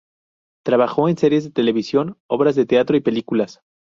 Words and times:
Trabajó 0.65 1.09
en 1.09 1.17
series 1.19 1.43
de 1.43 1.51
televisión, 1.51 2.17
obras 2.25 2.55
de 2.55 2.65
teatro 2.65 2.97
y 2.97 3.01
películas. 3.01 3.61